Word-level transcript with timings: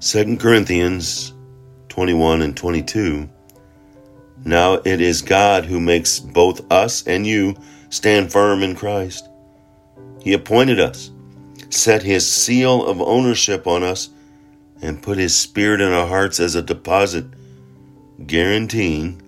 2 0.00 0.36
Corinthians 0.36 1.32
21 1.88 2.42
and 2.42 2.54
22. 2.54 3.26
Now 4.44 4.74
it 4.74 5.00
is 5.00 5.22
God 5.22 5.64
who 5.64 5.80
makes 5.80 6.20
both 6.20 6.70
us 6.70 7.06
and 7.06 7.26
you 7.26 7.56
stand 7.88 8.30
firm 8.30 8.62
in 8.62 8.76
Christ. 8.76 9.26
He 10.20 10.34
appointed 10.34 10.78
us, 10.78 11.10
set 11.70 12.02
his 12.02 12.30
seal 12.30 12.84
of 12.84 13.00
ownership 13.00 13.66
on 13.66 13.82
us, 13.82 14.10
and 14.82 15.02
put 15.02 15.16
his 15.16 15.34
spirit 15.34 15.80
in 15.80 15.90
our 15.90 16.06
hearts 16.06 16.40
as 16.40 16.54
a 16.54 16.62
deposit, 16.62 17.24
guaranteeing 18.26 19.22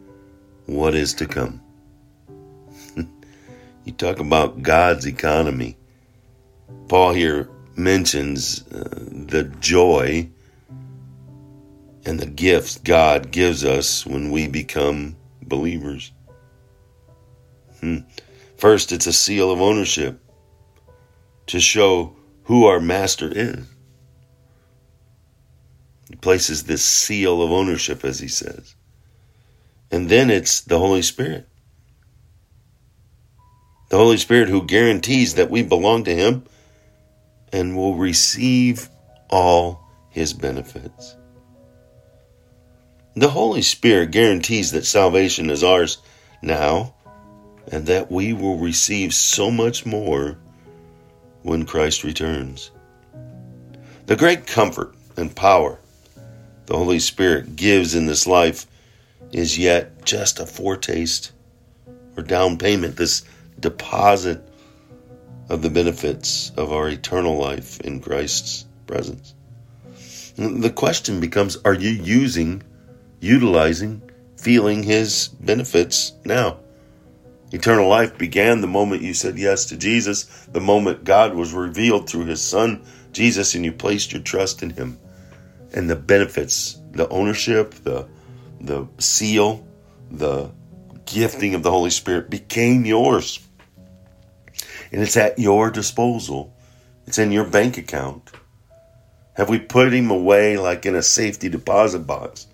what 0.67 0.95
is 0.95 1.15
to 1.15 1.27
come. 1.27 1.63
you 3.85 3.93
talk 3.93 4.19
about 4.19 4.63
God's 4.63 5.07
economy. 5.07 5.79
Paul 6.89 7.15
here 7.15 7.49
mentions 7.75 8.69
uh, 8.69 9.07
the 9.11 9.45
joy 9.61 10.29
and 12.09 12.19
the 12.19 12.27
gifts 12.27 12.79
God 12.79 13.31
gives 13.31 13.67
us 13.67 14.07
when 14.07 14.31
we 14.31 14.49
become 14.49 15.15
believers. 15.43 16.11
Hmm. 17.81 17.99
First, 18.57 18.93
it's 18.93 19.07
a 19.07 19.13
seal 19.13 19.51
of 19.51 19.61
ownership 19.61 20.19
to 21.49 21.61
show 21.61 22.17
who 22.45 22.65
our 22.65 22.81
master 22.81 23.31
is. 23.31 23.59
He 26.09 26.17
places 26.17 26.65
this 26.65 26.83
seal 26.83 27.43
of 27.43 27.53
ownership, 27.53 28.03
as 28.07 28.19
he 28.19 28.29
says. 28.29 28.75
And 29.91 30.09
then 30.09 30.31
it's 30.31 30.63
the 30.63 30.79
Holy 30.79 31.03
Spirit. 31.03 31.47
The 33.91 33.99
Holy 33.99 34.17
Spirit 34.17 34.49
who 34.49 34.65
guarantees 34.65 35.35
that 35.35 35.51
we 35.51 35.63
belong 35.63 36.05
to 36.05 36.15
Him 36.15 36.45
and 37.53 37.77
will 37.77 37.97
receive 37.97 38.89
all 39.29 39.87
His 40.09 40.33
benefits. 40.33 41.19
The 43.17 43.31
Holy 43.31 43.63
Spirit 43.63 44.11
guarantees 44.11 44.73
that 44.73 44.87
salvation 44.87 45.51
is 45.51 45.65
ours 45.65 45.99
now 46.43 46.95
and 47.71 47.87
that 47.87 48.11
we 48.11 48.33
will 48.33 48.59
receive 48.59 49.13
so 49.13 49.51
much 49.51 49.85
more 49.85 50.39
when 51.43 51.65
Christ 51.65 52.05
returns. 52.05 52.71
The 54.07 54.17
great 54.17 54.47
comfort 54.47 54.95
and 55.17 55.35
power 55.35 55.79
the 56.69 56.77
Holy 56.77 56.99
Spirit 56.99 57.57
gives 57.57 57.95
in 57.95 58.05
this 58.05 58.27
life 58.27 58.67
is 59.33 59.57
yet 59.57 60.05
just 60.05 60.39
a 60.39 60.45
foretaste 60.45 61.33
or 62.15 62.23
down 62.23 62.59
payment, 62.59 62.97
this 62.97 63.25
deposit 63.59 64.47
of 65.49 65.63
the 65.63 65.71
benefits 65.71 66.53
of 66.59 66.71
our 66.71 66.91
eternal 66.91 67.39
life 67.39 67.81
in 67.81 68.01
Christ's 68.01 68.67
presence. 68.87 69.35
The 70.37 70.71
question 70.71 71.21
becomes 71.21 71.57
are 71.65 71.73
you 71.73 71.89
using, 71.89 72.63
utilizing, 73.21 74.03
feeling 74.37 74.83
His 74.83 75.29
benefits 75.29 76.13
now? 76.25 76.59
Eternal 77.51 77.89
life 77.89 78.19
began 78.19 78.61
the 78.61 78.67
moment 78.67 79.03
you 79.03 79.15
said 79.15 79.39
yes 79.39 79.65
to 79.67 79.77
Jesus, 79.77 80.25
the 80.53 80.61
moment 80.61 81.05
God 81.05 81.35
was 81.35 81.55
revealed 81.55 82.09
through 82.09 82.27
His 82.27 82.43
Son, 82.43 82.85
Jesus, 83.13 83.55
and 83.55 83.65
you 83.65 83.73
placed 83.73 84.13
your 84.13 84.23
trust 84.23 84.63
in 84.63 84.71
Him. 84.71 84.99
And 85.73 85.89
the 85.89 85.97
benefits, 85.97 86.79
the 86.93 87.09
ownership, 87.09 87.73
the, 87.85 88.07
the 88.61 88.87
seal, 88.99 89.67
the 90.11 90.51
gifting 91.07 91.55
of 91.55 91.63
the 91.63 91.71
Holy 91.71 91.91
Spirit 91.91 92.29
became 92.29 92.85
yours. 92.85 93.41
And 94.93 95.03
it's 95.03 95.17
at 95.17 95.39
your 95.39 95.71
disposal, 95.71 96.55
it's 97.07 97.19
in 97.19 97.33
your 97.33 97.45
bank 97.45 97.79
account. 97.79 98.31
Have 99.35 99.49
we 99.49 99.59
put 99.59 99.93
Him 99.93 100.11
away 100.11 100.59
like 100.59 100.85
in 100.85 100.95
a 100.95 101.03
safety 101.03 101.49
deposit 101.49 102.01
box, 102.01 102.47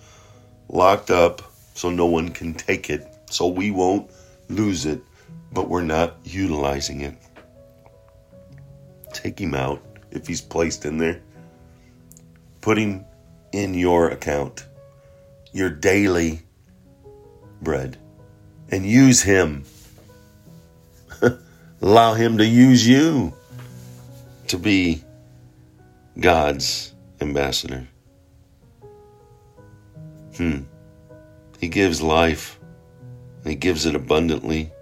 locked 0.69 1.11
up 1.11 1.43
so 1.75 1.91
no 1.91 2.07
one 2.07 2.31
can 2.31 2.55
take 2.55 2.91
it, 2.91 3.07
so 3.31 3.49
we 3.49 3.71
won't? 3.71 4.11
lose 4.49 4.87
it, 4.87 5.03
but 5.53 5.69
we're 5.69 5.83
not 5.83 6.17
utilizing 6.25 7.01
it. 7.01 7.15
Take 9.13 9.41
him 9.41 9.55
out 9.55 9.83
if 10.11 10.27
he's 10.27 10.41
placed 10.41 10.85
in 10.85 10.99
there. 10.99 11.21
Put 12.61 12.79
him 12.79 13.05
in 13.53 13.75
your 13.75 14.09
account, 14.09 14.67
your 15.53 15.71
daily 15.71 16.43
bread, 17.63 17.97
and 18.71 18.85
use 18.85 19.23
him. 19.23 19.65
Allow 21.83 22.15
him 22.15 22.39
to 22.39 22.47
use 22.47 22.87
you 22.87 23.35
to 24.49 24.59
be 24.59 25.05
God's 26.19 26.93
ambassador. 27.21 27.87
Hmm. 30.37 30.63
He 31.59 31.69
gives 31.69 32.03
life 32.03 32.59
and 33.43 33.51
He 33.51 33.57
gives 33.57 33.87
it 33.87 33.95
abundantly. 33.95 34.73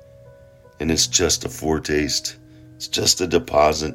And 0.80 0.90
it's 0.90 1.06
just 1.06 1.44
a 1.44 1.48
foretaste, 1.48 2.36
it's 2.76 2.88
just 2.88 3.20
a 3.20 3.26
deposit 3.26 3.94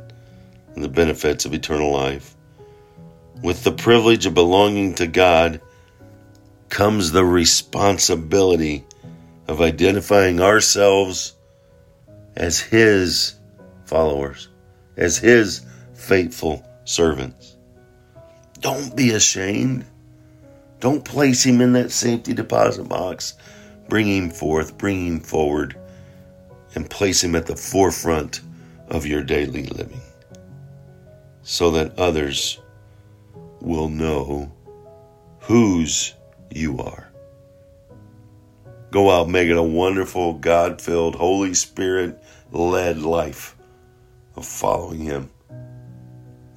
in 0.76 0.82
the 0.82 0.88
benefits 0.88 1.46
of 1.46 1.54
eternal 1.54 1.92
life. 1.92 2.36
With 3.44 3.64
the 3.64 3.72
privilege 3.72 4.26
of 4.26 4.34
belonging 4.34 4.96
to 4.96 5.08
God 5.08 5.62
comes 6.70 7.12
the 7.12 7.26
responsibility 7.26 8.86
of 9.48 9.62
identifying 9.62 10.42
ourselves 10.42 11.34
as 12.36 12.60
His 12.60 13.36
followers, 13.86 14.50
as 14.96 15.18
His 15.18 15.66
faithful 15.94 16.66
servants. 16.86 17.56
Don't 18.60 18.96
be 18.96 19.12
ashamed. 19.12 19.86
Don't 20.80 21.04
place 21.04 21.44
Him 21.44 21.62
in 21.62 21.74
that 21.74 21.92
safety 21.92 22.34
deposit 22.34 22.84
box 22.84 23.36
bring 23.88 24.08
him 24.08 24.30
forth, 24.30 24.78
bring 24.78 25.06
him 25.06 25.20
forward, 25.20 25.76
and 26.76 26.90
place 26.90 27.24
him 27.24 27.36
at 27.36 27.46
the 27.46 27.56
forefront 27.56 28.42
of 28.90 29.06
your 29.06 29.24
daily 29.24 29.66
living 29.68 30.02
so 31.42 31.72
that 31.72 31.98
others 31.98 32.60
will 33.62 33.90
know 33.90 34.52
whose 35.40 36.14
you 36.52 36.80
are. 36.80 37.10
Go 38.92 39.10
out, 39.12 39.30
make 39.30 39.50
it 39.50 39.58
a 39.58 39.64
wonderful, 39.64 40.34
God 40.34 40.82
filled, 40.82 41.16
Holy 41.16 41.54
Spirit 41.54 42.22
led 42.52 43.00
life 43.00 43.56
of 44.36 44.46
following 44.46 45.02
Him 45.02 45.30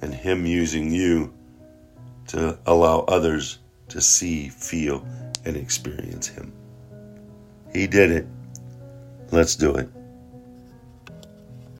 and 0.01 0.13
Him 0.13 0.45
using 0.45 0.91
you 0.93 1.33
to 2.27 2.57
allow 2.65 2.99
others 3.01 3.59
to 3.91 4.01
see, 4.01 4.49
feel, 4.49 5.05
and 5.45 5.55
experience 5.55 6.27
Him. 6.27 6.51
He 7.73 7.87
did 7.87 8.11
it. 8.11 8.27
Let's 9.31 9.55
do 9.55 9.75
it. 9.75 9.89